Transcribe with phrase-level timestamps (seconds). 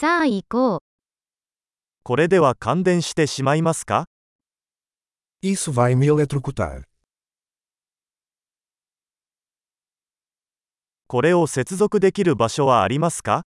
[0.00, 0.78] さあ行こう。
[2.04, 4.06] これでは感電してしまいますか
[5.42, 6.84] Isso vai me eletrocutar.
[11.06, 13.42] これを接続できる場所はありますか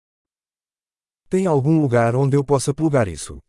[1.30, 3.44] Tem algum lugar onde eu possa plugar isso?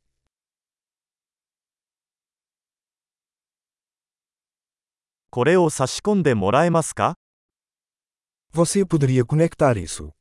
[5.30, 7.14] これを差し込んでもらえますか
[8.52, 10.19] Você poderia conectar isso?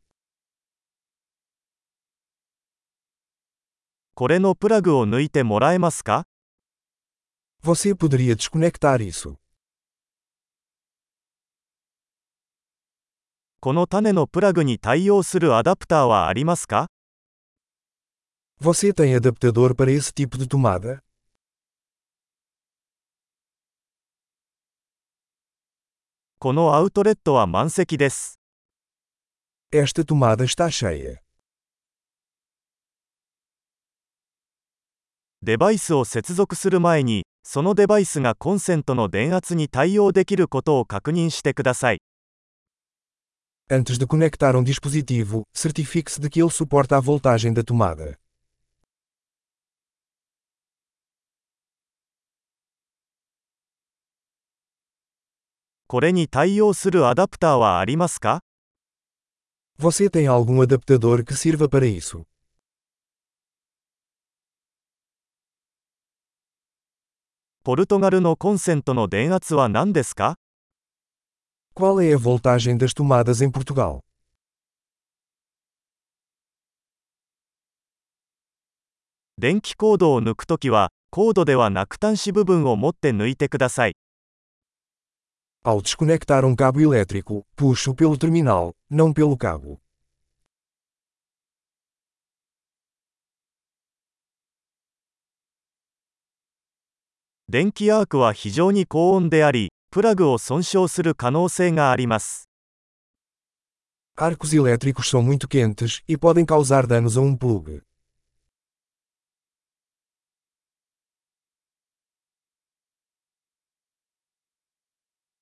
[4.20, 6.26] これのプラグを抜いてもらえますか
[7.64, 9.38] Você poderia desconectar isso?
[13.62, 16.88] この種のプラグに対応するアダプターはありますか
[18.60, 21.00] Você tem adaptador para esse tipo de tomada?
[26.40, 28.38] このアウトレットは満席です。
[29.72, 31.29] Esta tomada está cheia.
[35.50, 42.02] デバイスを接続する前に、そのデバイスがコンセントの電圧に対応できることを確認してください。
[43.68, 48.20] Antes de conectar um dispositivo, certifique-se de que ele suporta a voltagem da tomada.
[55.88, 58.42] これに対応するアダプターはありますか
[59.80, 62.24] Você tem algum adaptador que sirva para isso?
[67.62, 70.38] ポルトガルのコンセントの電圧は何ですか
[71.76, 74.00] Qual é a voltagem das tomadas em Portugal?
[79.38, 83.96] 電気コードを抜くときは、コードではなく端子部分を持って抜いてください。
[85.66, 89.82] Ao desconectar um cabo elétrico, puxo pelo terminal, não pelo cabo.
[97.52, 102.48] 電気アークは非常に高温であり、プラグを損傷する可能性があります。
[104.16, 107.82] Arcos elétricos são muito quentes e podem causar danos a um plug.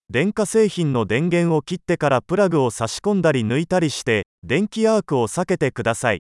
[0.10, 6.20] 電化製品の電源を切ってからプラグを差し込んだり抜いたりして、電気アークを避けてください。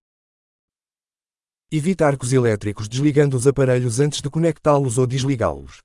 [1.70, 5.82] Evite arcos elétricos desligando os aparelhos antes de conectá-los ou desligá-los.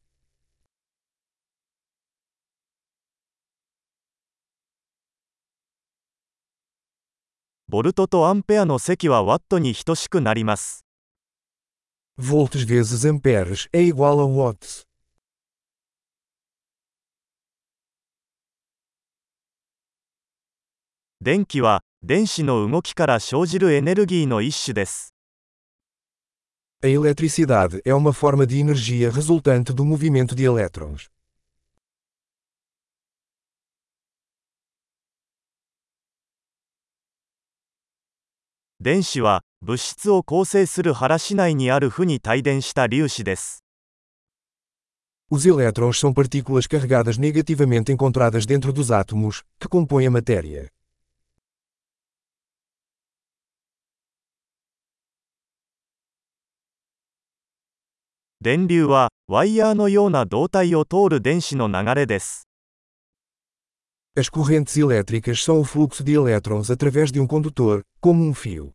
[7.69, 10.85] ボルトとアンペアの積はワットに等しくなります。
[12.17, 14.87] Volts vezes amperes é igual a watts.
[21.19, 25.10] 電気は、電子の動きから生じるエネルギーの一種です。
[26.83, 31.09] A eletricidade é uma forma de energia resultante do movimento de elétrons.
[38.79, 43.63] 電子は、物質を構成する腹子内にある負に帯電した粒子です。
[45.31, 50.71] Os elétrons são partículas carregadas negativamente encontradas dentro dos átomos, que compõem a matéria.
[58.41, 62.47] 電流は、ワイヤーのような導体を通る電子の流れです。
[64.15, 68.73] As correntes elétricas são o fluxo de elétrons através de um condutor, como um fio.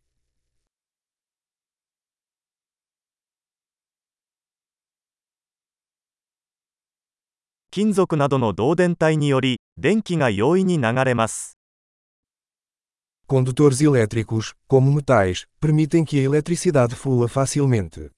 [7.71, 11.57] 金属などの導電体により、電気が容易に流れます。
[13.27, 18.11] Condutores elétricos, como metais, permitem que a eletricidade flua facilmente.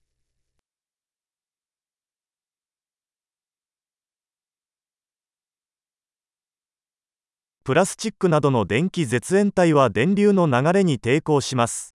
[7.62, 11.94] プラスチックなどの電気絶縁体は電流の流れに抵抗します。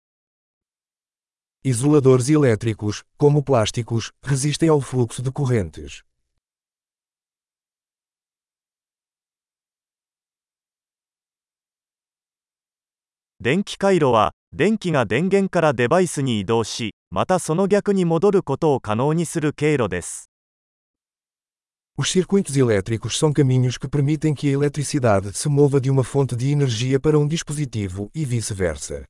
[1.64, 6.02] Isoladores elétricos, como plásticos, resistem ao fluxo de correntes.
[13.40, 20.31] 電気回路は、電気が電源からデバイスに移動し、またその逆に戻ることを可能にする経路です。
[21.94, 26.50] Os circuitos elétricos são caminhos que permitem que a eletricidade se mova de uma fonte de
[26.50, 29.04] energia para um dispositivo e vice-versa.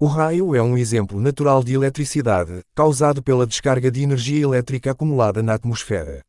[0.00, 5.42] O raio é um exemplo natural de eletricidade, causado pela descarga de energia elétrica acumulada
[5.42, 6.24] na atmosfera.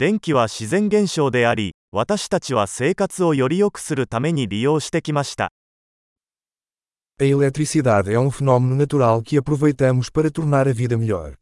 [0.00, 5.52] 電気は自然現象であり、私たちは生活をより良くするために利用してきました。
[7.20, 11.34] A eletricidade é um fenômeno natural que aproveitamos para tornar a vida melhor.